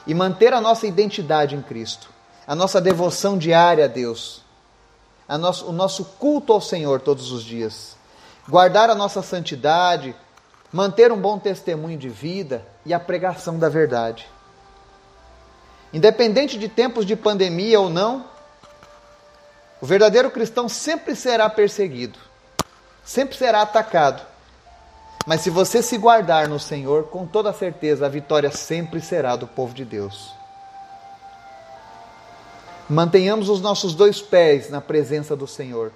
e 0.07 0.15
manter 0.15 0.53
a 0.53 0.61
nossa 0.61 0.87
identidade 0.87 1.57
em 1.57 1.63
Cristo, 1.63 2.09
a 2.47 2.55
nossa 2.55 2.81
devoção 2.81 3.37
diária 3.37 3.87
a 3.87 3.89
Deus, 3.89 4.43
a 5.29 5.37
nosso, 5.37 5.67
o 5.67 5.73
nosso 5.73 6.05
culto 6.05 6.53
ao 6.53 6.61
Senhor 6.61 7.01
todos 7.01 7.33
os 7.33 7.43
dias, 7.43 7.97
guardar 8.49 8.91
a 8.91 8.95
nossa 8.95 9.23
santidade, 9.23 10.15
manter 10.73 11.13
um 11.13 11.21
bom 11.21 11.39
testemunho 11.39 11.99
de 11.99 12.09
vida 12.09 12.67
e 12.85 12.93
a 12.93 13.01
pregação 13.01 13.59
da 13.59 13.69
verdade. 13.69 14.27
Independente 15.93 16.59
de 16.59 16.69
tempos 16.69 17.07
de 17.07 17.17
pandemia 17.17 17.81
ou 17.81 17.89
não, 17.89 18.25
o 19.81 19.87
verdadeiro 19.87 20.31
cristão 20.31 20.69
sempre 20.69 21.15
será 21.15 21.49
perseguido, 21.49 22.19
sempre 23.05 23.37
será 23.37 23.63
atacado 23.63 24.23
mas 25.27 25.41
se 25.41 25.51
você 25.51 25.83
se 25.83 25.99
guardar 25.99 26.49
no 26.49 26.61
Senhor, 26.61 27.09
com 27.09 27.27
toda 27.27 27.53
certeza 27.53 28.07
a 28.07 28.09
vitória 28.09 28.53
sempre 28.53 29.01
será 29.01 29.35
do 29.35 29.45
povo 29.45 29.75
de 29.75 29.85
Deus. 29.85 30.33
Mantenhamos 32.89 33.49
os 33.49 33.61
nossos 33.61 33.93
dois 33.93 34.23
pés 34.23 34.71
na 34.71 34.81
presença 34.81 35.35
do 35.35 35.49
Senhor. 35.49 35.91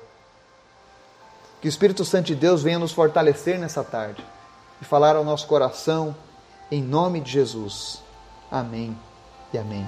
Que 1.61 1.69
o 1.69 1.71
Espírito 1.71 2.05
Santo 2.05 2.27
de 2.27 2.35
Deus 2.35 2.61
venha 2.61 2.81
nos 2.81 2.91
fortalecer 2.91 3.57
nessa 3.57 3.85
tarde 3.85 4.25
e 4.81 4.85
falar 4.85 5.17
ao 5.17 5.25
nosso 5.25 5.47
coração, 5.47 6.15
em 6.71 6.83
nome 6.83 7.21
de 7.21 7.31
Jesus. 7.31 8.03
Amém 8.51 8.97
e 9.53 9.59
amém. 9.59 9.87